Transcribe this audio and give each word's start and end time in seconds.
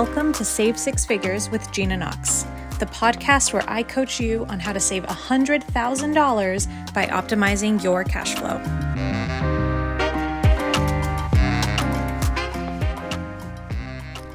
Welcome 0.00 0.32
to 0.34 0.44
Save 0.44 0.78
Six 0.78 1.04
Figures 1.04 1.50
with 1.50 1.72
Gina 1.72 1.96
Knox, 1.96 2.44
the 2.78 2.86
podcast 2.86 3.52
where 3.52 3.68
I 3.68 3.82
coach 3.82 4.20
you 4.20 4.46
on 4.48 4.60
how 4.60 4.72
to 4.72 4.78
save 4.78 5.02
$100,000 5.02 6.94
by 6.94 7.06
optimizing 7.06 7.82
your 7.82 8.04
cash 8.04 8.36
flow. 8.36 8.58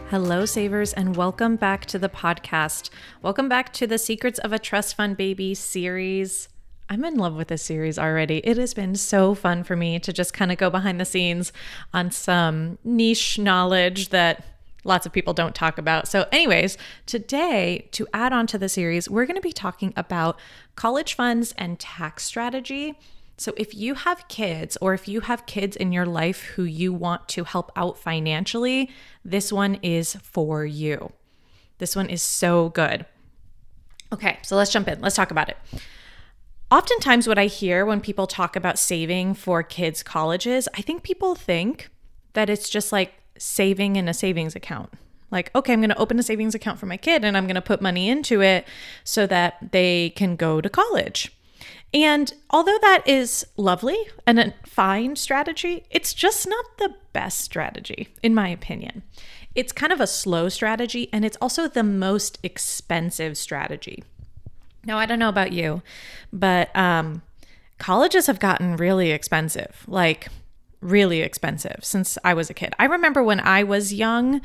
Hello, 0.09 0.43
savers, 0.43 0.91
and 0.91 1.15
welcome 1.15 1.55
back 1.55 1.85
to 1.85 1.97
the 1.97 2.09
podcast. 2.09 2.89
Welcome 3.21 3.47
back 3.47 3.71
to 3.71 3.87
the 3.87 3.97
Secrets 3.97 4.39
of 4.39 4.51
a 4.51 4.59
Trust 4.59 4.97
Fund 4.97 5.15
Baby 5.15 5.53
series. 5.53 6.49
I'm 6.89 7.05
in 7.05 7.15
love 7.15 7.35
with 7.35 7.47
this 7.47 7.63
series 7.63 7.97
already. 7.97 8.39
It 8.39 8.57
has 8.57 8.73
been 8.73 8.95
so 8.95 9.33
fun 9.33 9.63
for 9.63 9.77
me 9.77 9.97
to 9.99 10.11
just 10.11 10.33
kind 10.33 10.51
of 10.51 10.57
go 10.57 10.69
behind 10.69 10.99
the 10.99 11.05
scenes 11.05 11.53
on 11.93 12.11
some 12.11 12.79
niche 12.83 13.39
knowledge 13.39 14.09
that 14.09 14.52
lots 14.83 15.05
of 15.05 15.11
people 15.11 15.33
don't 15.33 15.55
talk 15.55 15.77
about. 15.77 16.07
So, 16.07 16.25
anyways, 16.31 16.77
today, 17.05 17.87
to 17.91 18.07
add 18.13 18.33
on 18.33 18.47
to 18.47 18.57
the 18.57 18.69
series, 18.69 19.09
we're 19.09 19.25
going 19.25 19.35
to 19.35 19.41
be 19.41 19.51
talking 19.51 19.93
about 19.95 20.39
college 20.75 21.13
funds 21.13 21.53
and 21.57 21.79
tax 21.79 22.23
strategy. 22.23 22.97
So, 23.37 23.53
if 23.57 23.73
you 23.73 23.95
have 23.95 24.27
kids 24.27 24.77
or 24.81 24.93
if 24.93 25.07
you 25.07 25.21
have 25.21 25.45
kids 25.45 25.75
in 25.75 25.91
your 25.91 26.05
life 26.05 26.41
who 26.41 26.63
you 26.63 26.93
want 26.93 27.27
to 27.29 27.43
help 27.43 27.71
out 27.75 27.97
financially, 27.97 28.89
this 29.23 29.51
one 29.51 29.75
is 29.75 30.15
for 30.15 30.65
you. 30.65 31.11
This 31.77 31.95
one 31.95 32.09
is 32.09 32.21
so 32.21 32.69
good. 32.69 33.05
Okay, 34.11 34.37
so 34.43 34.55
let's 34.55 34.71
jump 34.71 34.87
in. 34.87 35.01
Let's 35.01 35.15
talk 35.15 35.31
about 35.31 35.49
it. 35.49 35.57
Oftentimes, 36.69 37.27
what 37.27 37.39
I 37.39 37.45
hear 37.45 37.85
when 37.85 38.01
people 38.01 38.27
talk 38.27 38.55
about 38.55 38.79
saving 38.79 39.33
for 39.35 39.63
kids' 39.63 40.03
colleges, 40.03 40.67
I 40.73 40.81
think 40.81 41.03
people 41.03 41.35
think 41.35 41.89
that 42.33 42.49
it's 42.49 42.69
just 42.69 42.91
like 42.91 43.13
saving 43.37 43.95
in 43.95 44.07
a 44.07 44.13
savings 44.13 44.55
account. 44.55 44.91
Like, 45.31 45.49
okay, 45.55 45.73
I'm 45.73 45.79
going 45.79 45.89
to 45.89 45.97
open 45.97 46.19
a 46.19 46.23
savings 46.23 46.53
account 46.53 46.79
for 46.79 46.85
my 46.85 46.97
kid 46.97 47.25
and 47.25 47.35
I'm 47.35 47.47
going 47.47 47.55
to 47.55 47.61
put 47.61 47.81
money 47.81 48.07
into 48.07 48.41
it 48.41 48.67
so 49.03 49.25
that 49.27 49.71
they 49.71 50.11
can 50.11 50.35
go 50.35 50.61
to 50.61 50.69
college. 50.69 51.35
And 51.93 52.33
although 52.49 52.77
that 52.81 53.03
is 53.07 53.45
lovely 53.57 53.97
and 54.25 54.39
a 54.39 54.53
fine 54.65 55.15
strategy, 55.15 55.85
it's 55.89 56.13
just 56.13 56.47
not 56.47 56.65
the 56.77 56.95
best 57.13 57.41
strategy, 57.41 58.09
in 58.21 58.35
my 58.35 58.47
opinion. 58.49 59.03
It's 59.55 59.71
kind 59.71 59.93
of 59.93 60.01
a 60.01 60.07
slow 60.07 60.49
strategy 60.49 61.09
and 61.13 61.23
it's 61.23 61.37
also 61.41 61.67
the 61.67 61.83
most 61.83 62.39
expensive 62.43 63.37
strategy. 63.37 64.03
Now, 64.85 64.97
I 64.97 65.05
don't 65.05 65.19
know 65.19 65.29
about 65.29 65.51
you, 65.51 65.81
but 66.31 66.75
um, 66.75 67.21
colleges 67.77 68.27
have 68.27 68.39
gotten 68.39 68.75
really 68.75 69.11
expensive. 69.11 69.83
Like, 69.87 70.27
really 70.83 71.21
expensive 71.21 71.79
since 71.81 72.17
I 72.23 72.33
was 72.33 72.49
a 72.49 72.53
kid. 72.53 72.73
I 72.79 72.85
remember 72.85 73.23
when 73.23 73.39
I 73.39 73.63
was 73.63 73.93
young, 73.93 74.41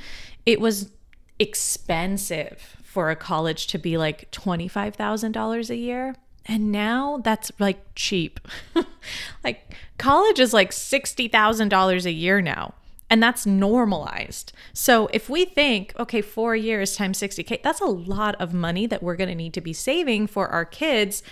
it 0.46 0.60
was 0.60 0.90
expensive 1.38 2.76
for 2.82 3.10
a 3.10 3.16
college 3.16 3.66
to 3.68 3.78
be 3.78 3.96
like 3.96 4.30
$25,000 4.32 5.70
a 5.70 5.76
year. 5.76 6.16
And 6.46 6.72
now 6.72 7.20
that's 7.22 7.52
like 7.58 7.84
cheap. 7.94 8.40
like 9.44 9.74
college 9.98 10.40
is 10.40 10.54
like 10.54 10.70
$60,000 10.70 12.04
a 12.04 12.12
year 12.12 12.40
now. 12.40 12.74
And 13.10 13.22
that's 13.22 13.46
normalized. 13.46 14.52
So 14.72 15.08
if 15.12 15.30
we 15.30 15.44
think, 15.44 15.94
okay, 15.98 16.20
four 16.20 16.54
years 16.56 16.96
times 16.96 17.18
60K, 17.18 17.62
that's 17.62 17.80
a 17.80 17.86
lot 17.86 18.34
of 18.40 18.52
money 18.52 18.86
that 18.86 19.02
we're 19.02 19.16
to 19.16 19.34
need 19.34 19.54
to 19.54 19.60
be 19.60 19.72
saving 19.72 20.26
for 20.26 20.48
our 20.48 20.64
kids. 20.64 21.22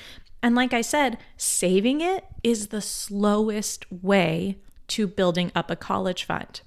And 0.42 0.54
like 0.54 0.72
I 0.72 0.80
said, 0.80 1.18
saving 1.36 2.00
it 2.00 2.24
is 2.42 2.68
the 2.68 2.80
slowest 2.80 3.90
way 3.90 4.58
to 4.88 5.06
building 5.06 5.52
up 5.54 5.70
a 5.70 5.76
college 5.76 6.24
fund. 6.24 6.60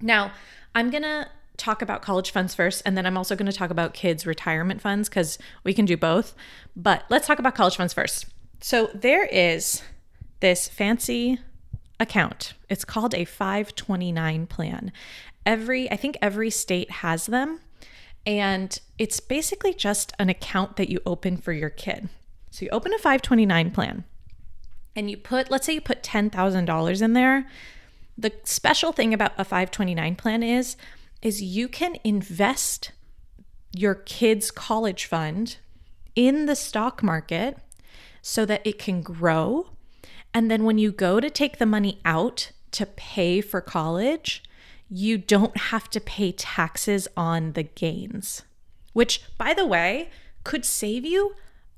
Now, 0.00 0.32
I'm 0.74 0.90
going 0.90 1.02
to 1.02 1.28
talk 1.56 1.82
about 1.82 2.02
college 2.02 2.30
funds 2.30 2.54
first, 2.54 2.82
and 2.86 2.96
then 2.96 3.04
I'm 3.04 3.16
also 3.16 3.34
going 3.34 3.50
to 3.50 3.56
talk 3.56 3.70
about 3.70 3.94
kids' 3.94 4.26
retirement 4.26 4.80
funds 4.80 5.08
because 5.08 5.38
we 5.64 5.74
can 5.74 5.84
do 5.84 5.96
both. 5.96 6.34
But 6.76 7.04
let's 7.08 7.26
talk 7.26 7.38
about 7.38 7.54
college 7.54 7.76
funds 7.76 7.92
first. 7.92 8.26
So, 8.60 8.90
there 8.94 9.26
is 9.26 9.82
this 10.40 10.68
fancy 10.68 11.40
account. 12.00 12.54
It's 12.68 12.84
called 12.84 13.14
a 13.14 13.24
529 13.24 14.46
plan. 14.46 14.92
Every, 15.44 15.90
I 15.90 15.96
think 15.96 16.16
every 16.22 16.50
state 16.50 16.90
has 16.90 17.26
them. 17.26 17.60
And 18.26 18.78
it's 18.98 19.20
basically 19.20 19.72
just 19.72 20.12
an 20.18 20.28
account 20.28 20.76
that 20.76 20.90
you 20.90 21.00
open 21.06 21.38
for 21.38 21.52
your 21.52 21.70
kid. 21.70 22.08
So 22.50 22.64
you 22.64 22.70
open 22.70 22.92
a 22.92 22.98
529 22.98 23.70
plan 23.70 24.04
and 24.94 25.10
you 25.10 25.16
put, 25.16 25.50
let's 25.50 25.66
say 25.66 25.74
you 25.74 25.80
put 25.80 26.02
$10,000 26.02 27.02
in 27.02 27.12
there, 27.12 27.46
the 28.16 28.32
special 28.42 28.92
thing 28.92 29.14
about 29.14 29.32
a 29.38 29.44
529 29.44 30.16
plan 30.16 30.42
is 30.42 30.76
is 31.22 31.42
you 31.42 31.68
can 31.68 31.96
invest 32.04 32.92
your 33.72 33.94
kids' 33.94 34.50
college 34.50 35.04
fund 35.04 35.56
in 36.14 36.46
the 36.46 36.56
stock 36.56 37.02
market 37.02 37.58
so 38.22 38.44
that 38.44 38.66
it 38.66 38.78
can 38.78 39.02
grow. 39.02 39.70
And 40.34 40.50
then 40.50 40.64
when 40.64 40.78
you 40.78 40.92
go 40.92 41.20
to 41.20 41.30
take 41.30 41.58
the 41.58 41.66
money 41.66 42.00
out 42.04 42.52
to 42.72 42.86
pay 42.86 43.40
for 43.40 43.60
college, 43.60 44.42
you 44.88 45.18
don't 45.18 45.56
have 45.56 45.88
to 45.90 46.00
pay 46.00 46.32
taxes 46.32 47.08
on 47.16 47.52
the 47.52 47.62
gains, 47.62 48.42
which, 48.92 49.22
by 49.36 49.54
the 49.54 49.66
way, 49.66 50.10
could 50.44 50.64
save 50.64 51.04
you 51.04 51.34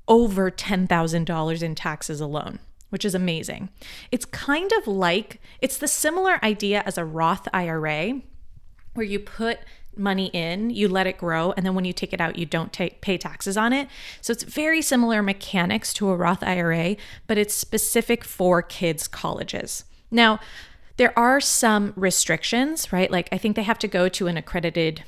over 0.07 0.49
$10,000 0.49 1.63
in 1.63 1.75
taxes 1.75 2.21
alone 2.21 2.59
which 2.91 3.03
is 3.03 3.15
amazing. 3.15 3.69
It's 4.11 4.25
kind 4.25 4.71
of 4.73 4.87
like, 4.87 5.41
it's 5.59 5.77
the 5.77 5.87
similar 5.87 6.39
idea 6.43 6.83
as 6.85 6.97
a 6.97 7.03
Roth 7.03 7.47
IRA, 7.53 8.21
where 8.93 9.05
you 9.05 9.19
put 9.19 9.59
money 9.97 10.27
in, 10.27 10.69
you 10.69 10.87
let 10.87 11.07
it 11.07 11.17
grow, 11.17 11.53
and 11.53 11.65
then 11.65 11.75
when 11.75 11.85
you 11.85 11.93
take 11.93 12.13
it 12.13 12.21
out, 12.21 12.37
you 12.37 12.45
don't 12.45 12.71
take, 12.71 13.01
pay 13.01 13.17
taxes 13.17 13.57
on 13.57 13.73
it. 13.73 13.87
So 14.21 14.31
it's 14.31 14.43
very 14.43 14.81
similar 14.81 15.21
mechanics 15.21 15.93
to 15.95 16.09
a 16.09 16.15
Roth 16.15 16.43
IRA, 16.43 16.95
but 17.27 17.37
it's 17.37 17.53
specific 17.53 18.23
for 18.23 18.61
kids' 18.61 19.07
colleges. 19.07 19.83
Now, 20.09 20.39
there 20.97 21.17
are 21.17 21.41
some 21.41 21.93
restrictions, 21.95 22.93
right? 22.93 23.09
Like 23.09 23.29
I 23.31 23.37
think 23.37 23.55
they 23.55 23.63
have 23.63 23.79
to 23.79 23.87
go 23.87 24.07
to 24.09 24.27
an 24.27 24.37
accredited 24.37 25.03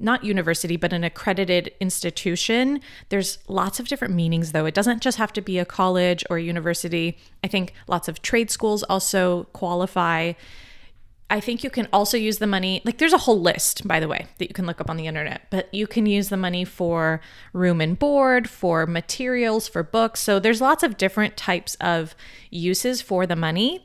not 0.00 0.24
university, 0.24 0.76
but 0.76 0.92
an 0.92 1.04
accredited 1.04 1.72
institution. 1.80 2.80
There's 3.08 3.38
lots 3.48 3.80
of 3.80 3.88
different 3.88 4.14
meanings, 4.14 4.52
though. 4.52 4.66
It 4.66 4.74
doesn't 4.74 5.02
just 5.02 5.18
have 5.18 5.32
to 5.32 5.40
be 5.40 5.58
a 5.58 5.64
college 5.64 6.24
or 6.30 6.36
a 6.36 6.42
university. 6.42 7.18
I 7.42 7.48
think 7.48 7.72
lots 7.88 8.08
of 8.08 8.22
trade 8.22 8.50
schools 8.50 8.82
also 8.84 9.44
qualify. 9.52 10.34
I 11.30 11.40
think 11.40 11.62
you 11.62 11.68
can 11.68 11.88
also 11.92 12.16
use 12.16 12.38
the 12.38 12.46
money, 12.46 12.80
like, 12.84 12.96
there's 12.96 13.12
a 13.12 13.18
whole 13.18 13.38
list, 13.38 13.86
by 13.86 14.00
the 14.00 14.08
way, 14.08 14.26
that 14.38 14.48
you 14.48 14.54
can 14.54 14.64
look 14.64 14.80
up 14.80 14.88
on 14.88 14.96
the 14.96 15.06
internet, 15.06 15.42
but 15.50 15.72
you 15.74 15.86
can 15.86 16.06
use 16.06 16.30
the 16.30 16.38
money 16.38 16.64
for 16.64 17.20
room 17.52 17.82
and 17.82 17.98
board, 17.98 18.48
for 18.48 18.86
materials, 18.86 19.68
for 19.68 19.82
books. 19.82 20.20
So 20.20 20.38
there's 20.38 20.62
lots 20.62 20.82
of 20.82 20.96
different 20.96 21.36
types 21.36 21.74
of 21.80 22.14
uses 22.50 23.02
for 23.02 23.26
the 23.26 23.36
money. 23.36 23.84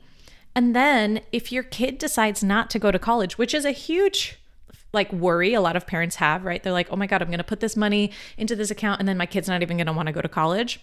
And 0.54 0.74
then 0.74 1.20
if 1.32 1.52
your 1.52 1.64
kid 1.64 1.98
decides 1.98 2.42
not 2.42 2.70
to 2.70 2.78
go 2.78 2.90
to 2.90 2.98
college, 2.98 3.36
which 3.36 3.52
is 3.52 3.66
a 3.66 3.72
huge 3.72 4.38
like 4.94 5.12
worry 5.12 5.54
a 5.54 5.60
lot 5.60 5.76
of 5.76 5.86
parents 5.86 6.16
have, 6.16 6.44
right? 6.44 6.62
They're 6.62 6.72
like, 6.72 6.88
oh 6.90 6.96
my 6.96 7.06
God, 7.06 7.20
I'm 7.20 7.28
going 7.28 7.38
to 7.38 7.44
put 7.44 7.60
this 7.60 7.76
money 7.76 8.12
into 8.38 8.56
this 8.56 8.70
account 8.70 9.00
and 9.00 9.08
then 9.08 9.18
my 9.18 9.26
kid's 9.26 9.48
not 9.48 9.62
even 9.62 9.76
going 9.76 9.86
to 9.86 9.92
want 9.92 10.06
to 10.06 10.12
go 10.12 10.22
to 10.22 10.28
college. 10.28 10.80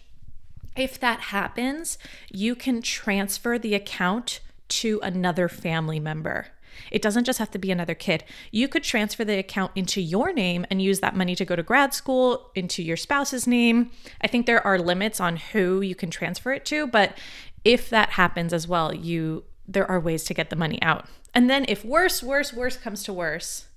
If 0.76 1.00
that 1.00 1.20
happens, 1.20 1.98
you 2.32 2.56
can 2.56 2.82
transfer 2.82 3.58
the 3.58 3.74
account 3.74 4.40
to 4.70 5.00
another 5.04 5.50
family 5.50 6.00
member. 6.00 6.48
It 6.90 7.02
doesn't 7.02 7.26
just 7.26 7.40
have 7.40 7.52
to 7.52 7.60
be 7.60 7.72
another 7.72 7.94
kid. 7.94 8.24
You 8.52 8.68
could 8.68 8.84
transfer 8.84 9.26
the 9.26 9.38
account 9.38 9.72
into 9.76 10.02
your 10.02 10.32
name 10.34 10.66
and 10.70 10.82
use 10.82 11.02
that 11.02 11.16
money 11.16 11.36
to 11.36 11.46
go 11.46 11.56
to 11.56 11.64
grad 11.64 11.94
school, 11.94 12.52
into 12.56 12.82
your 12.82 12.98
spouse's 12.98 13.46
name. 13.46 13.92
I 14.22 14.28
think 14.28 14.46
there 14.46 14.66
are 14.66 14.80
limits 14.80 15.20
on 15.20 15.38
who 15.38 15.82
you 15.82 15.96
can 15.96 16.10
transfer 16.10 16.54
it 16.54 16.66
to, 16.66 16.88
but 16.88 17.18
if 17.64 17.90
that 17.90 18.12
happens 18.12 18.54
as 18.54 18.68
well, 18.68 18.94
you 18.94 19.44
there 19.68 19.90
are 19.90 20.00
ways 20.00 20.24
to 20.26 20.34
get 20.34 20.50
the 20.50 20.56
money 20.56 20.82
out. 20.82 21.06
And 21.34 21.50
then 21.50 21.66
if 21.70 21.86
worse, 21.86 22.22
worse, 22.22 22.52
worse 22.52 22.76
comes 22.76 23.04
to 23.04 23.14
worse, 23.14 23.68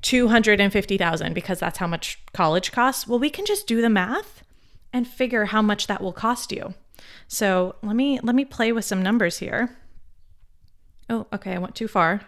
250,000 0.03 1.33
because 1.33 1.59
that's 1.59 1.79
how 1.79 1.87
much 1.87 2.19
college 2.35 2.71
costs. 2.71 3.07
Well, 3.07 3.19
we 3.19 3.31
can 3.31 3.47
just 3.47 3.67
do 3.67 3.81
the 3.81 3.89
math 3.89 4.43
and 4.93 5.09
figure 5.09 5.47
how 5.47 5.63
much 5.63 5.87
that 5.87 6.03
will 6.03 6.13
cost 6.13 6.53
you. 6.53 6.75
So, 7.29 7.77
let 7.83 7.97
me 7.97 8.21
let 8.23 8.35
me 8.35 8.45
play 8.45 8.73
with 8.73 8.85
some 8.85 9.03
numbers 9.03 9.39
here. 9.39 9.75
Oh, 11.09 11.27
okay, 11.33 11.55
I 11.55 11.59
went 11.59 11.75
too 11.75 11.89
far. 11.89 12.21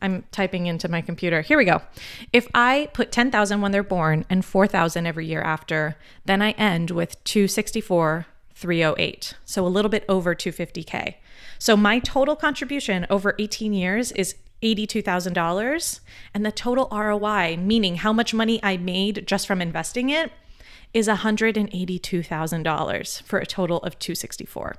I'm 0.00 0.24
typing 0.32 0.66
into 0.66 0.88
my 0.88 1.00
computer. 1.00 1.42
Here 1.42 1.56
we 1.56 1.64
go. 1.64 1.80
If 2.32 2.48
I 2.54 2.88
put 2.92 3.12
10,000 3.12 3.60
when 3.60 3.70
they're 3.70 3.84
born 3.84 4.24
and 4.28 4.44
4,000 4.44 5.06
every 5.06 5.26
year 5.26 5.42
after, 5.42 5.96
then 6.24 6.42
I 6.42 6.50
end 6.52 6.90
with 6.90 7.22
264 7.22 8.26
308. 8.62 9.34
So 9.44 9.66
a 9.66 9.68
little 9.68 9.90
bit 9.90 10.06
over 10.08 10.34
250k. 10.34 11.16
So 11.58 11.76
my 11.76 11.98
total 11.98 12.36
contribution 12.36 13.06
over 13.10 13.34
18 13.38 13.74
years 13.74 14.12
is 14.12 14.36
$82,000. 14.62 16.00
And 16.32 16.46
the 16.46 16.52
total 16.52 16.88
ROI, 16.90 17.58
meaning 17.58 17.96
how 17.96 18.12
much 18.12 18.32
money 18.32 18.60
I 18.62 18.76
made 18.78 19.26
just 19.26 19.48
from 19.48 19.60
investing 19.60 20.08
it, 20.08 20.32
is 20.94 21.08
$182,000 21.08 23.22
for 23.22 23.38
a 23.38 23.46
total 23.46 23.78
of 23.78 23.98
264. 23.98 24.76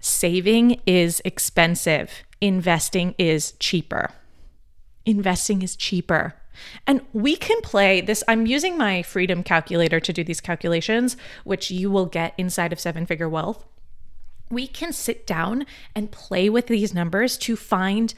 Saving 0.00 0.80
is 0.84 1.22
expensive. 1.24 2.24
Investing 2.40 3.14
is 3.18 3.52
cheaper. 3.60 4.10
Investing 5.06 5.62
is 5.62 5.76
cheaper. 5.76 6.34
And 6.86 7.02
we 7.12 7.36
can 7.36 7.60
play 7.62 8.00
this. 8.00 8.22
I'm 8.28 8.46
using 8.46 8.76
my 8.78 9.02
freedom 9.02 9.42
calculator 9.42 10.00
to 10.00 10.12
do 10.12 10.24
these 10.24 10.40
calculations, 10.40 11.16
which 11.44 11.70
you 11.70 11.90
will 11.90 12.06
get 12.06 12.34
inside 12.38 12.72
of 12.72 12.80
Seven 12.80 13.06
Figure 13.06 13.28
Wealth 13.28 13.64
we 14.52 14.66
can 14.66 14.92
sit 14.92 15.26
down 15.26 15.66
and 15.96 16.12
play 16.12 16.48
with 16.50 16.66
these 16.66 16.94
numbers 16.94 17.36
to 17.38 17.56
find 17.56 18.14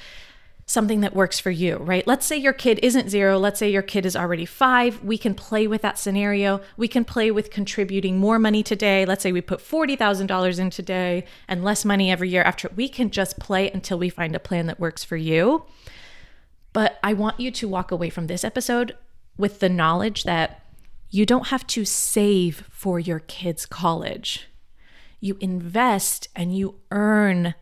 something 0.66 1.02
that 1.02 1.14
works 1.14 1.38
for 1.38 1.50
you, 1.50 1.76
right? 1.76 2.06
Let's 2.06 2.24
say 2.24 2.36
your 2.36 2.54
kid 2.54 2.80
isn't 2.82 3.10
zero. 3.10 3.38
Let's 3.38 3.58
say 3.58 3.70
your 3.70 3.82
kid 3.82 4.06
is 4.06 4.16
already 4.16 4.46
five. 4.46 5.02
We 5.04 5.18
can 5.18 5.34
play 5.34 5.66
with 5.66 5.82
that 5.82 5.98
scenario. 5.98 6.60
We 6.76 6.88
can 6.88 7.04
play 7.04 7.30
with 7.30 7.50
contributing 7.50 8.18
more 8.18 8.38
money 8.38 8.62
today. 8.62 9.04
Let's 9.04 9.22
say 9.22 9.30
we 9.30 9.42
put 9.42 9.60
$40,000 9.60 10.58
in 10.58 10.70
today 10.70 11.26
and 11.48 11.62
less 11.62 11.84
money 11.84 12.10
every 12.10 12.30
year 12.30 12.42
after. 12.42 12.70
We 12.74 12.88
can 12.88 13.10
just 13.10 13.38
play 13.38 13.70
until 13.70 13.98
we 13.98 14.08
find 14.08 14.34
a 14.34 14.40
plan 14.40 14.66
that 14.66 14.80
works 14.80 15.04
for 15.04 15.16
you. 15.16 15.64
But 16.74 16.98
I 17.02 17.14
want 17.14 17.40
you 17.40 17.50
to 17.50 17.68
walk 17.68 17.90
away 17.90 18.10
from 18.10 18.26
this 18.26 18.44
episode 18.44 18.94
with 19.38 19.60
the 19.60 19.70
knowledge 19.70 20.24
that 20.24 20.62
you 21.08 21.24
don't 21.24 21.46
have 21.48 21.66
to 21.68 21.86
save 21.86 22.64
for 22.70 23.00
your 23.00 23.20
kids' 23.20 23.64
college 23.64 24.48
you 25.24 25.38
invest 25.40 26.28
and 26.36 26.54
you 26.54 26.74
earn 26.90 27.54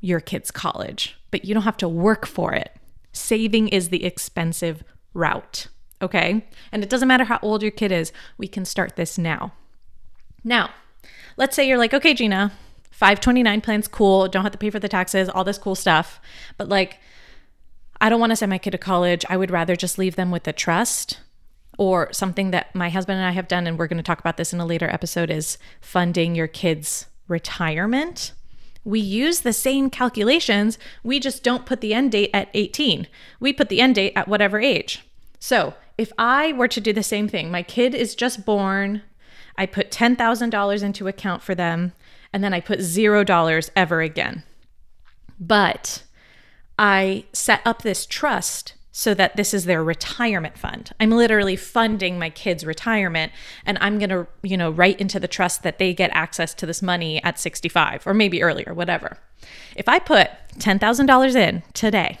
your 0.00 0.20
kids' 0.20 0.50
college, 0.50 1.18
but 1.30 1.44
you 1.44 1.52
don't 1.52 1.64
have 1.64 1.76
to 1.76 1.88
work 1.88 2.26
for 2.26 2.54
it. 2.54 2.74
Saving 3.12 3.68
is 3.68 3.90
the 3.90 4.06
expensive 4.06 4.82
route, 5.12 5.66
okay? 6.00 6.46
And 6.72 6.82
it 6.82 6.88
doesn't 6.88 7.06
matter 7.06 7.24
how 7.24 7.40
old 7.42 7.60
your 7.60 7.72
kid 7.72 7.92
is, 7.92 8.10
we 8.38 8.48
can 8.48 8.64
start 8.64 8.96
this 8.96 9.18
now. 9.18 9.52
Now, 10.42 10.70
let's 11.36 11.54
say 11.54 11.68
you're 11.68 11.76
like, 11.76 11.92
okay, 11.92 12.14
Gina, 12.14 12.52
529 12.90 13.60
plan's 13.60 13.86
cool, 13.86 14.26
don't 14.26 14.44
have 14.44 14.52
to 14.52 14.58
pay 14.58 14.70
for 14.70 14.78
the 14.78 14.88
taxes, 14.88 15.28
all 15.28 15.44
this 15.44 15.58
cool 15.58 15.74
stuff, 15.74 16.18
but 16.56 16.70
like, 16.70 17.00
I 18.00 18.08
don't 18.08 18.20
want 18.20 18.30
to 18.30 18.36
send 18.36 18.50
my 18.50 18.58
kid 18.58 18.70
to 18.70 18.78
college. 18.78 19.24
I 19.28 19.36
would 19.36 19.50
rather 19.50 19.76
just 19.76 19.98
leave 19.98 20.16
them 20.16 20.30
with 20.30 20.46
a 20.46 20.52
trust 20.52 21.20
or 21.78 22.12
something 22.12 22.50
that 22.50 22.74
my 22.74 22.90
husband 22.90 23.18
and 23.18 23.26
I 23.26 23.30
have 23.30 23.48
done, 23.48 23.66
and 23.66 23.78
we're 23.78 23.86
going 23.86 23.98
to 23.98 24.02
talk 24.02 24.18
about 24.18 24.36
this 24.36 24.52
in 24.52 24.60
a 24.60 24.66
later 24.66 24.88
episode, 24.88 25.30
is 25.30 25.58
funding 25.80 26.34
your 26.34 26.48
kids' 26.48 27.06
retirement. 27.28 28.32
We 28.84 29.00
use 29.00 29.40
the 29.40 29.52
same 29.52 29.90
calculations, 29.90 30.78
we 31.04 31.20
just 31.20 31.44
don't 31.44 31.66
put 31.66 31.80
the 31.80 31.94
end 31.94 32.12
date 32.12 32.30
at 32.34 32.48
18. 32.54 33.06
We 33.38 33.52
put 33.52 33.68
the 33.68 33.80
end 33.80 33.94
date 33.94 34.12
at 34.16 34.28
whatever 34.28 34.58
age. 34.58 35.04
So 35.38 35.74
if 35.96 36.12
I 36.18 36.52
were 36.52 36.68
to 36.68 36.80
do 36.80 36.92
the 36.92 37.02
same 37.02 37.28
thing, 37.28 37.50
my 37.50 37.62
kid 37.62 37.94
is 37.94 38.14
just 38.14 38.44
born, 38.44 39.02
I 39.56 39.66
put 39.66 39.90
$10,000 39.90 40.82
into 40.82 41.08
account 41.08 41.42
for 41.42 41.54
them, 41.54 41.92
and 42.32 42.42
then 42.42 42.54
I 42.54 42.60
put 42.60 42.80
$0 42.80 43.70
ever 43.76 44.00
again. 44.00 44.42
But 45.38 46.02
I 46.78 47.24
set 47.32 47.60
up 47.64 47.82
this 47.82 48.06
trust 48.06 48.74
so 48.98 49.14
that 49.14 49.36
this 49.36 49.54
is 49.54 49.64
their 49.64 49.84
retirement 49.84 50.58
fund. 50.58 50.90
I'm 50.98 51.10
literally 51.10 51.54
funding 51.54 52.18
my 52.18 52.30
kids' 52.30 52.64
retirement 52.64 53.30
and 53.64 53.78
I'm 53.80 53.98
going 53.98 54.10
to, 54.10 54.26
you 54.42 54.56
know, 54.56 54.70
write 54.70 55.00
into 55.00 55.20
the 55.20 55.28
trust 55.28 55.62
that 55.62 55.78
they 55.78 55.94
get 55.94 56.10
access 56.14 56.52
to 56.54 56.66
this 56.66 56.82
money 56.82 57.22
at 57.22 57.38
65 57.38 58.06
or 58.06 58.12
maybe 58.14 58.42
earlier, 58.42 58.74
whatever. 58.74 59.18
If 59.76 59.88
I 59.88 60.00
put 60.00 60.30
$10,000 60.58 61.36
in 61.36 61.62
today 61.74 62.18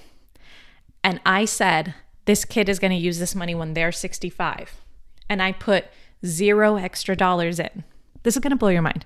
and 1.02 1.20
I 1.26 1.46
said 1.46 1.94
this 2.26 2.44
kid 2.44 2.68
is 2.68 2.78
going 2.78 2.92
to 2.92 2.96
use 2.96 3.18
this 3.18 3.34
money 3.34 3.56
when 3.56 3.74
they're 3.74 3.90
65 3.90 4.80
and 5.28 5.42
I 5.42 5.50
put 5.52 5.86
zero 6.24 6.76
extra 6.76 7.16
dollars 7.16 7.58
in, 7.58 7.82
this 8.22 8.36
is 8.36 8.40
going 8.40 8.50
to 8.50 8.56
blow 8.56 8.68
your 8.68 8.82
mind. 8.82 9.04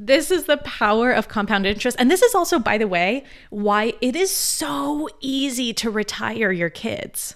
This 0.00 0.30
is 0.30 0.44
the 0.44 0.58
power 0.58 1.10
of 1.10 1.26
compound 1.26 1.66
interest. 1.66 1.96
And 1.98 2.08
this 2.08 2.22
is 2.22 2.32
also, 2.32 2.60
by 2.60 2.78
the 2.78 2.86
way, 2.86 3.24
why 3.50 3.94
it 4.00 4.14
is 4.14 4.30
so 4.30 5.08
easy 5.20 5.74
to 5.74 5.90
retire 5.90 6.52
your 6.52 6.70
kids. 6.70 7.34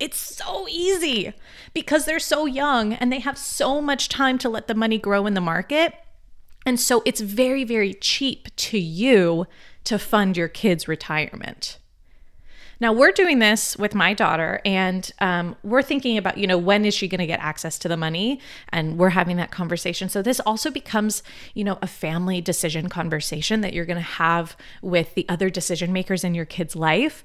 It's 0.00 0.18
so 0.18 0.66
easy 0.68 1.34
because 1.72 2.04
they're 2.04 2.18
so 2.18 2.46
young 2.46 2.94
and 2.94 3.12
they 3.12 3.20
have 3.20 3.38
so 3.38 3.80
much 3.80 4.08
time 4.08 4.38
to 4.38 4.48
let 4.48 4.66
the 4.66 4.74
money 4.74 4.98
grow 4.98 5.24
in 5.26 5.34
the 5.34 5.40
market. 5.40 5.94
And 6.66 6.80
so 6.80 7.00
it's 7.04 7.20
very, 7.20 7.62
very 7.62 7.94
cheap 7.94 8.48
to 8.56 8.78
you 8.78 9.46
to 9.84 9.96
fund 9.96 10.36
your 10.36 10.48
kids' 10.48 10.88
retirement. 10.88 11.78
Now 12.80 12.92
we're 12.92 13.12
doing 13.12 13.38
this 13.38 13.76
with 13.76 13.94
my 13.94 14.14
daughter, 14.14 14.60
and 14.64 15.10
um, 15.20 15.56
we're 15.62 15.82
thinking 15.82 16.18
about, 16.18 16.38
you 16.38 16.46
know, 16.46 16.58
when 16.58 16.84
is 16.84 16.94
she 16.94 17.08
going 17.08 17.20
to 17.20 17.26
get 17.26 17.40
access 17.40 17.78
to 17.80 17.88
the 17.88 17.96
money? 17.96 18.40
And 18.70 18.98
we're 18.98 19.10
having 19.10 19.36
that 19.36 19.50
conversation. 19.50 20.08
So 20.08 20.22
this 20.22 20.40
also 20.40 20.70
becomes, 20.70 21.22
you 21.54 21.64
know, 21.64 21.78
a 21.82 21.86
family 21.86 22.40
decision 22.40 22.88
conversation 22.88 23.60
that 23.60 23.72
you're 23.72 23.84
going 23.84 23.96
to 23.96 24.02
have 24.02 24.56
with 24.82 25.14
the 25.14 25.26
other 25.28 25.50
decision 25.50 25.92
makers 25.92 26.24
in 26.24 26.34
your 26.34 26.44
kid's 26.44 26.74
life. 26.74 27.24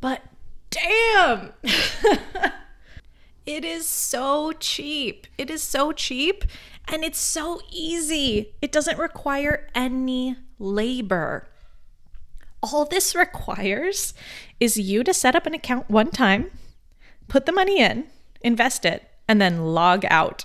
But 0.00 0.22
damn, 0.70 1.52
it 3.46 3.64
is 3.64 3.88
so 3.88 4.52
cheap. 4.52 5.26
It 5.36 5.50
is 5.50 5.62
so 5.62 5.92
cheap, 5.92 6.44
and 6.86 7.04
it's 7.04 7.18
so 7.18 7.60
easy. 7.70 8.54
It 8.60 8.72
doesn't 8.72 8.98
require 8.98 9.68
any 9.74 10.36
labor. 10.58 11.48
All 12.62 12.84
this 12.84 13.14
requires 13.14 14.14
is 14.58 14.76
you 14.78 15.04
to 15.04 15.14
set 15.14 15.36
up 15.36 15.46
an 15.46 15.54
account 15.54 15.88
one 15.88 16.10
time, 16.10 16.50
put 17.28 17.46
the 17.46 17.52
money 17.52 17.80
in, 17.80 18.06
invest 18.40 18.84
it, 18.84 19.08
and 19.28 19.40
then 19.40 19.64
log 19.66 20.04
out. 20.06 20.44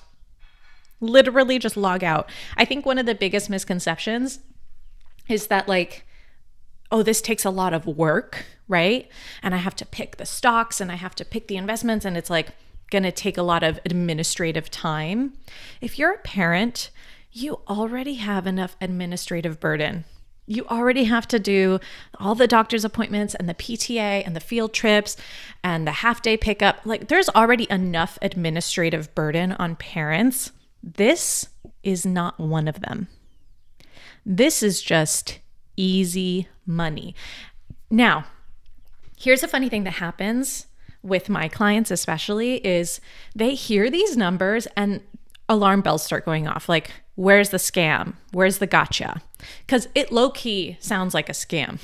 Literally 1.00 1.60
just 1.60 1.76
log 1.76 2.04
out. 2.04 2.30
I 2.56 2.66
think 2.66 2.86
one 2.86 2.98
of 2.98 3.06
the 3.06 3.16
biggest 3.16 3.50
misconceptions 3.50 4.40
is 5.28 5.48
that, 5.48 5.68
like, 5.68 6.06
oh, 6.92 7.02
this 7.02 7.22
takes 7.22 7.46
a 7.46 7.50
lot 7.50 7.74
of 7.74 7.88
work, 7.88 8.46
right? 8.68 9.10
And 9.42 9.56
I 9.56 9.58
have 9.58 9.76
to 9.78 9.86
pick 9.86 10.18
the 10.18 10.26
stocks 10.26 10.80
and 10.80 10.92
I 10.92 10.96
have 10.96 11.16
to 11.16 11.26
pick 11.26 11.48
the 11.48 11.58
investments, 11.58 12.06
and 12.06 12.16
it's 12.16 12.30
like 12.30 12.50
going 12.92 13.04
to 13.04 13.12
take 13.12 13.38
a 13.38 13.44
lot 13.44 13.64
of 13.64 13.80
administrative 13.86 14.70
time. 14.70 15.34
If 15.82 15.98
you're 15.98 16.14
a 16.14 16.20
parent, 16.20 16.92
you 17.32 17.62
already 17.68 18.16
have 18.16 18.46
enough 18.46 18.76
administrative 18.80 19.60
burden 19.60 20.06
you 20.46 20.66
already 20.68 21.06
have 21.06 21.28
to 21.30 21.40
do 21.40 21.80
all 22.20 22.36
the 22.36 22.48
doctor's 22.48 22.84
appointments 22.84 23.34
and 23.36 23.48
the 23.48 23.54
PTA 23.54 24.26
and 24.26 24.36
the 24.36 24.42
field 24.42 24.74
trips 24.74 25.16
and 25.64 25.88
the 25.88 25.92
half 25.92 26.22
day 26.22 26.36
pickup. 26.36 26.80
Like, 26.86 27.08
there's 27.08 27.30
already 27.30 27.68
enough 27.70 28.18
administrative 28.22 29.14
burden 29.16 29.54
on 29.54 29.76
parents. 29.76 30.52
This 30.82 31.48
is 31.84 32.06
not 32.06 32.40
one 32.40 32.68
of 32.68 32.82
them. 32.82 33.08
This 34.26 34.64
is 34.64 34.82
just 34.82 35.40
easy 35.78 36.48
money. 36.66 37.16
Now, 37.90 38.26
here's 39.18 39.44
a 39.44 39.48
funny 39.48 39.70
thing 39.70 39.84
that 39.86 39.92
happens 39.92 40.68
with 41.02 41.30
my 41.30 41.48
clients, 41.48 41.92
especially, 41.92 42.66
is 42.66 43.02
they 43.36 43.56
hear 43.56 43.90
these 43.90 44.16
numbers 44.16 44.68
and 44.78 45.02
alarm 45.50 45.82
bells 45.82 46.04
start 46.04 46.26
going 46.26 46.48
off. 46.48 46.70
Like, 46.70 46.92
where's 47.16 47.50
the 47.50 47.58
scam? 47.58 48.16
Where's 48.32 48.60
the 48.60 48.68
gotcha? 48.68 49.22
Because 49.66 49.88
it 49.96 50.12
low 50.12 50.30
key 50.30 50.78
sounds 50.80 51.14
like 51.14 51.30
a 51.30 51.34
scam. 51.34 51.80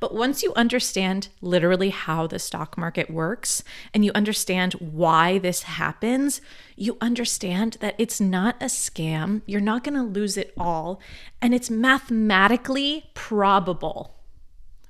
But 0.00 0.14
once 0.14 0.42
you 0.42 0.52
understand 0.54 1.28
literally 1.40 1.90
how 1.90 2.26
the 2.26 2.38
stock 2.38 2.76
market 2.76 3.10
works 3.10 3.62
and 3.94 4.04
you 4.04 4.10
understand 4.14 4.74
why 4.74 5.38
this 5.38 5.62
happens, 5.62 6.40
you 6.76 6.96
understand 7.00 7.76
that 7.80 7.94
it's 7.98 8.20
not 8.20 8.56
a 8.60 8.66
scam. 8.66 9.42
You're 9.46 9.60
not 9.60 9.84
going 9.84 9.94
to 9.94 10.02
lose 10.02 10.36
it 10.36 10.52
all. 10.58 11.00
And 11.40 11.54
it's 11.54 11.70
mathematically 11.70 13.10
probable, 13.14 14.16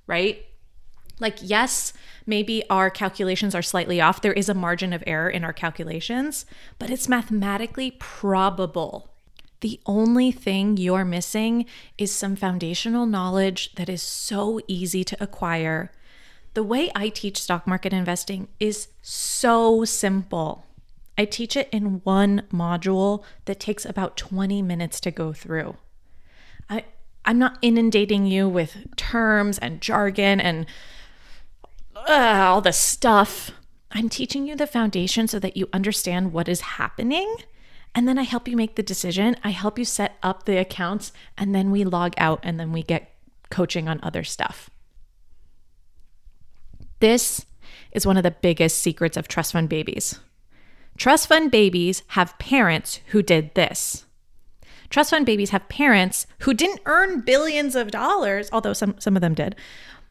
right? 0.07 0.45
Like, 1.21 1.39
yes, 1.41 1.93
maybe 2.27 2.63
our 2.69 2.91
calculations 2.91 3.55
are 3.55 3.63
slightly 3.63 4.01
off. 4.01 4.21
There 4.21 4.33
is 4.33 4.49
a 4.49 4.55
margin 4.55 4.93
of 4.93 5.05
error 5.07 5.31
in 5.31 5.45
our 5.45 5.53
calculations, 5.53 6.47
but 6.79 6.91
it's 6.91 7.09
mathematically 7.09 7.93
probable. 7.93 9.11
The 9.61 9.81
only 9.87 10.33
thing 10.33 10.77
you're 10.77 11.05
missing 11.05 11.67
is 11.97 12.13
some 12.13 12.35
foundational 12.35 13.07
knowledge 13.07 13.75
that 13.77 13.89
is 13.89 14.03
so 14.03 14.61
easy 14.67 15.05
to 15.05 15.23
acquire. 15.23 15.93
The 16.55 16.65
way 16.65 16.91
I 16.97 17.09
teach 17.09 17.41
stock 17.41 17.67
market 17.67 17.93
investing 17.93 18.49
is 18.59 18.89
so 19.01 19.85
simple. 19.85 20.67
I 21.17 21.25
teach 21.27 21.57
it 21.57 21.69
in 21.71 22.01
one 22.05 22.43
module 22.53 23.23
that 23.45 23.61
takes 23.61 23.85
about 23.85 24.17
20 24.17 24.63
minutes 24.63 24.99
to 25.01 25.11
go 25.11 25.33
through. 25.33 25.77
I, 26.69 26.85
I'm 27.25 27.39
not 27.39 27.59
inundating 27.63 28.27
you 28.27 28.49
with 28.49 28.97
terms 28.97 29.59
and 29.59 29.81
jargon 29.81 30.41
and 30.41 30.67
uh, 32.09 32.47
all 32.47 32.61
the 32.61 32.73
stuff. 32.73 33.51
I'm 33.91 34.09
teaching 34.09 34.47
you 34.47 34.57
the 34.57 34.67
foundation 34.67 35.29
so 35.29 35.39
that 35.39 35.57
you 35.57 35.69
understand 35.73 36.33
what 36.33 36.49
is 36.49 36.61
happening. 36.63 37.35
And 37.95 38.09
then 38.09 38.19
I 38.19 38.23
help 38.23 38.49
you 38.49 38.57
make 38.57 38.77
the 38.77 38.83
decision. 38.83 39.37
I 39.45 39.51
help 39.51 39.79
you 39.79 39.85
set 39.85 40.17
up 40.23 40.45
the 40.45 40.57
accounts, 40.57 41.13
and 41.37 41.55
then 41.55 41.71
we 41.71 41.85
log 41.85 42.15
out 42.17 42.41
and 42.43 42.59
then 42.59 42.73
we 42.73 42.83
get 42.83 43.13
coaching 43.51 43.87
on 43.89 44.01
other 44.03 44.25
stuff. 44.25 44.71
This 47.01 47.45
is 47.93 48.07
one 48.07 48.17
of 48.17 48.23
the 48.23 48.31
biggest 48.31 48.79
secrets 48.79 49.17
of 49.17 49.29
trust 49.29 49.53
fund 49.53 49.69
babies. 49.69 50.21
Trust 50.97 51.29
fund 51.29 51.51
babies 51.51 52.03
have 52.09 52.39
parents 52.39 53.01
who 53.09 53.23
did 53.23 53.55
this. 53.55 54.07
Trust 54.89 55.11
fund 55.11 55.27
babies 55.27 55.51
have 55.51 55.69
parents 55.69 56.27
who 56.41 56.55
didn't 56.55 56.81
earn 56.87 57.21
billions 57.21 57.75
of 57.75 57.91
dollars, 57.91 58.49
although 58.53 58.73
some, 58.73 58.95
some 58.99 59.17
of 59.17 59.23
them 59.23 59.35
did, 59.35 59.57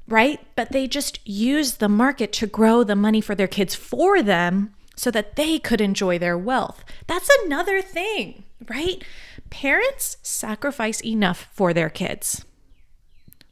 right? 0.08 0.40
But 0.56 0.72
they 0.72 0.88
just 0.88 1.20
used 1.28 1.80
the 1.80 1.90
market 1.90 2.34
to 2.34 2.48
grow 2.48 2.84
the 2.84 2.96
money 2.96 3.22
for 3.22 3.36
their 3.36 3.48
kids 3.48 3.76
for 3.76 4.22
them 4.22 4.74
so 4.96 5.10
that 5.12 5.36
they 5.36 5.58
could 5.58 5.82
enjoy 5.82 6.20
their 6.20 6.38
wealth. 6.38 6.84
That's 7.08 7.30
another 7.46 7.82
thing, 7.82 8.44
right? 8.70 9.04
Parents 9.50 10.18
sacrifice 10.22 11.04
enough 11.04 11.48
for 11.54 11.74
their 11.74 11.90
kids. 11.90 12.46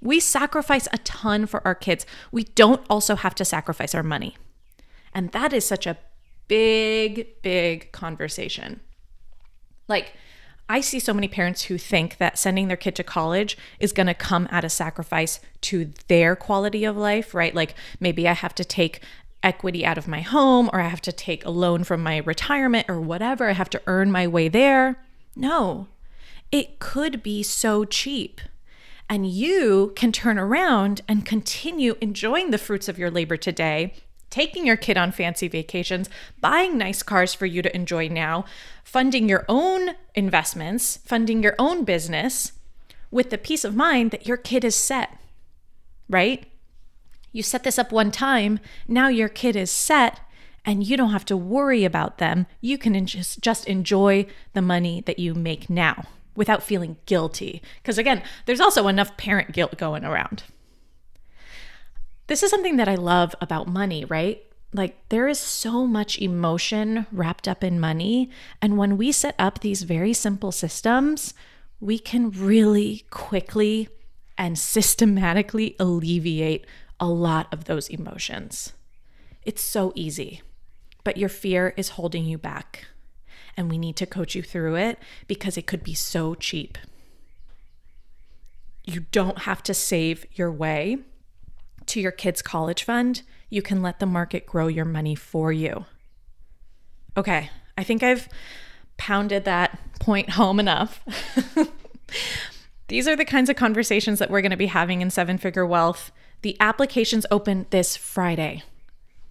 We 0.02 0.20
sacrifice 0.20 0.88
a 0.94 0.98
ton 1.00 1.46
for 1.46 1.66
our 1.66 1.76
kids. 1.76 2.06
We 2.32 2.44
don't 2.46 2.86
also 2.90 3.16
have 3.16 3.36
to 3.36 3.46
sacrifice 3.46 3.94
our 3.94 4.04
money. 4.04 4.38
And 5.14 5.32
that 5.32 5.54
is 5.54 5.66
such 5.66 5.88
a 5.88 5.98
big, 6.48 7.42
big 7.42 7.92
conversation. 7.92 8.82
Like, 9.88 10.14
I 10.72 10.82
see 10.82 11.00
so 11.00 11.16
many 11.16 11.28
parents 11.28 11.64
who 11.64 11.80
think 11.80 12.18
that 12.18 12.38
sending 12.38 12.68
their 12.68 12.78
kid 12.78 12.96
to 12.98 13.04
college 13.04 13.58
is 13.80 13.92
going 13.92 14.06
to 14.06 14.14
come 14.14 14.48
at 14.52 14.64
a 14.64 14.70
sacrifice 14.70 15.40
to 15.62 15.92
their 16.08 16.36
quality 16.36 16.86
of 16.86 16.96
life, 16.96 17.34
right? 17.34 17.56
Like 17.56 17.74
maybe 18.00 18.28
I 18.28 18.34
have 18.34 18.54
to 18.56 18.64
take 18.64 19.02
equity 19.42 19.84
out 19.84 19.98
of 19.98 20.08
my 20.08 20.22
home 20.22 20.70
or 20.72 20.80
I 20.80 20.90
have 20.90 21.02
to 21.02 21.12
take 21.12 21.44
a 21.44 21.50
loan 21.50 21.84
from 21.84 22.04
my 22.04 22.18
retirement 22.18 22.88
or 22.88 23.02
whatever. 23.02 23.50
I 23.50 23.54
have 23.54 23.70
to 23.72 23.82
earn 23.88 24.12
my 24.12 24.28
way 24.28 24.48
there. 24.48 25.04
No, 25.36 25.88
it 26.52 26.78
could 26.78 27.24
be 27.24 27.42
so 27.42 27.84
cheap. 27.84 28.40
And 29.10 29.28
you 29.28 29.92
can 29.96 30.12
turn 30.12 30.38
around 30.38 31.02
and 31.08 31.26
continue 31.26 31.96
enjoying 32.00 32.52
the 32.52 32.60
fruits 32.60 32.88
of 32.88 33.00
your 33.00 33.10
labor 33.10 33.38
today 33.38 33.96
taking 34.30 34.66
your 34.66 34.78
kid 34.78 34.98
on 34.98 35.12
fancy 35.12 35.48
vacations, 35.48 36.10
buying 36.40 36.78
nice 36.78 37.04
cars 37.04 37.34
for 37.34 37.46
you 37.46 37.62
to 37.62 37.76
enjoy 37.76 38.08
now, 38.08 38.46
funding 38.84 39.28
your 39.30 39.46
own 39.50 39.92
investments, 40.16 40.98
funding 41.06 41.44
your 41.44 41.56
own 41.60 41.84
business 41.84 42.54
with 43.12 43.30
the 43.30 43.38
peace 43.38 43.64
of 43.64 43.76
mind 43.76 44.12
that 44.12 44.28
your 44.28 44.38
kid 44.38 44.64
is 44.64 44.76
set, 44.76 45.18
right? 46.10 46.46
You 47.32 47.44
set 47.44 47.64
this 47.64 47.80
up 47.80 47.92
one 47.92 48.12
time, 48.12 48.60
now 48.88 49.08
your 49.08 49.30
kid 49.30 49.56
is 49.56 49.72
set 49.72 50.20
and 50.66 50.84
you 50.84 50.98
don't 50.98 51.12
have 51.12 51.26
to 51.26 51.38
worry 51.38 51.84
about 51.84 52.18
them. 52.18 52.46
You 52.62 52.78
can 52.78 53.06
just 53.06 53.42
just 53.42 53.66
enjoy 53.66 54.26
the 54.54 54.62
money 54.62 55.02
that 55.06 55.20
you 55.20 55.34
make 55.34 55.70
now 55.70 56.06
without 56.36 56.64
feeling 56.64 56.98
guilty. 57.06 57.62
Because 57.82 57.98
again, 57.98 58.22
there's 58.46 58.60
also 58.60 58.88
enough 58.88 59.18
parent 59.18 59.52
guilt 59.52 59.78
going 59.78 60.06
around. 60.06 60.44
This 62.30 62.44
is 62.44 62.52
something 62.52 62.78
that 62.78 62.88
I 62.88 62.94
love 62.94 63.34
about 63.42 63.68
money, 63.68 64.06
right? 64.06 64.44
Like, 64.72 65.10
there 65.10 65.28
is 65.28 65.40
so 65.40 65.88
much 65.88 66.20
emotion 66.20 67.08
wrapped 67.12 67.48
up 67.48 67.64
in 67.64 67.80
money. 67.80 68.30
And 68.62 68.78
when 68.78 68.98
we 68.98 69.12
set 69.12 69.34
up 69.40 69.62
these 69.62 69.82
very 69.82 70.14
simple 70.14 70.52
systems, 70.52 71.34
we 71.80 71.98
can 71.98 72.30
really 72.30 73.04
quickly 73.10 73.90
and 74.38 74.60
systematically 74.60 75.76
alleviate 75.80 76.68
a 77.00 77.08
lot 77.08 77.52
of 77.52 77.64
those 77.64 77.88
emotions. 77.90 78.74
It's 79.42 79.64
so 79.64 79.92
easy, 79.96 80.44
but 81.04 81.18
your 81.18 81.30
fear 81.30 81.74
is 81.78 81.90
holding 81.90 82.26
you 82.26 82.38
back. 82.38 82.86
And 83.58 83.72
we 83.72 83.80
need 83.80 83.96
to 83.96 84.06
coach 84.06 84.36
you 84.36 84.44
through 84.44 84.76
it 84.76 85.00
because 85.26 85.58
it 85.58 85.66
could 85.66 85.84
be 85.84 85.96
so 85.96 86.36
cheap. 86.36 86.78
You 88.84 89.08
don't 89.12 89.40
have 89.40 89.64
to 89.64 89.74
save 89.74 90.28
your 90.36 90.52
way 90.52 91.00
to 91.90 92.02
your 92.02 92.12
kids' 92.12 92.42
college 92.42 92.84
fund, 92.84 93.24
you 93.50 93.62
can 93.62 93.82
let 93.82 94.00
the 94.00 94.06
market 94.06 94.46
grow 94.46 94.68
your 94.68 94.86
money 94.86 95.16
for 95.16 95.52
you. 95.52 95.86
Okay, 97.18 97.50
I 97.78 97.84
think 97.84 98.04
I've 98.04 98.30
pounded 98.98 99.46
that 99.46 99.78
point 100.00 100.32
home 100.32 100.60
enough. 100.60 101.04
These 102.88 103.08
are 103.08 103.16
the 103.16 103.26
kinds 103.26 103.50
of 103.50 103.56
conversations 103.56 104.20
that 104.20 104.30
we're 104.32 104.42
going 104.42 104.52
to 104.52 104.58
be 104.58 104.68
having 104.68 105.02
in 105.02 105.10
Seven 105.10 105.38
Figure 105.38 105.66
Wealth. 105.66 106.12
The 106.42 106.58
applications 106.60 107.26
open 107.30 107.66
this 107.70 107.96
Friday. 107.96 108.64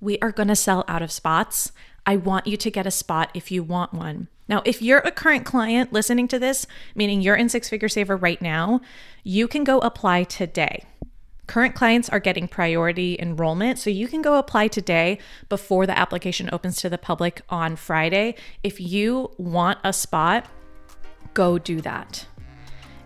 We 0.00 0.19
are 0.21 0.33
going 0.33 0.49
to 0.49 0.57
sell 0.57 0.85
out 0.87 1.03
of 1.03 1.11
spots. 1.11 1.73
I 2.07 2.17
want 2.17 2.47
you 2.47 2.57
to 2.57 2.71
get 2.71 2.87
a 2.87 2.91
spot 2.91 3.31
if 3.35 3.50
you 3.50 3.62
want 3.62 3.93
one. 3.93 4.29
Now, 4.49 4.62
if 4.65 4.81
you're 4.81 5.00
a 5.00 5.11
current 5.11 5.45
client 5.45 5.93
listening 5.93 6.29
to 6.29 6.38
this, 6.38 6.67
meaning 6.95 7.21
you're 7.21 7.37
in 7.37 7.49
Six 7.49 7.69
Figure 7.69 7.88
Saver 7.88 8.17
right 8.17 8.41
now, 8.41 8.81
you 9.25 9.47
can 9.47 9.65
go 9.65 9.79
apply 9.81 10.25
today 10.25 10.85
Current 11.49 11.75
clients 11.75 12.11
are 12.11 12.21
getting 12.21 12.47
priority 12.47 13.17
enrollment, 13.19 13.78
so 13.78 13.88
you 13.88 14.07
can 14.07 14.21
go 14.21 14.38
apply 14.38 14.69
today 14.69 15.19
before 15.49 15.87
the 15.87 15.99
application 15.99 16.50
opens 16.52 16.76
to 16.76 16.90
the 16.90 16.99
public 16.99 17.40
on 17.49 17.75
Friday. 17.75 18.35
If 18.62 18.81
you 18.81 19.33
want 19.38 19.78
a 19.83 19.95
spot, 19.95 20.47
go 21.33 21.59
do 21.59 21.81
that. 21.81 22.26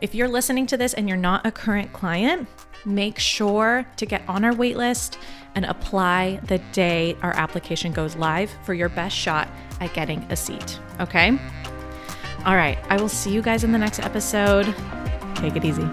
If 0.00 0.12
you're 0.12 0.28
listening 0.28 0.66
to 0.66 0.76
this 0.76 0.92
and 0.92 1.08
you're 1.08 1.16
not 1.16 1.46
a 1.46 1.52
current 1.52 1.92
client, 1.92 2.48
make 2.84 3.16
sure 3.20 3.86
to 3.96 4.06
get 4.06 4.28
on 4.28 4.44
our 4.44 4.52
waitlist 4.52 5.18
and 5.54 5.64
apply 5.64 6.40
the 6.48 6.58
day 6.72 7.16
our 7.22 7.32
application 7.34 7.92
goes 7.92 8.16
live 8.16 8.50
for 8.64 8.74
your 8.74 8.88
best 8.88 9.16
shot 9.16 9.48
at 9.80 9.94
getting 9.94 10.18
a 10.30 10.36
seat. 10.36 10.80
Okay? 10.98 11.30
All 12.44 12.56
right, 12.56 12.76
I 12.88 13.00
will 13.00 13.08
see 13.08 13.32
you 13.32 13.40
guys 13.40 13.62
in 13.62 13.70
the 13.70 13.78
next 13.78 14.00
episode. 14.00 14.74
Take 15.36 15.54
it 15.54 15.64
easy. 15.64 15.88